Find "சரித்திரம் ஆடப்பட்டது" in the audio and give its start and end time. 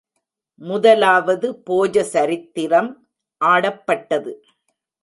2.03-4.33